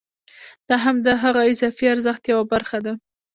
دا 0.67 0.75
هم 0.83 0.95
د 1.05 1.07
هغه 1.23 1.41
اضافي 1.51 1.85
ارزښت 1.93 2.23
یوه 2.31 2.43
برخه 2.53 2.77
ده 2.85 2.93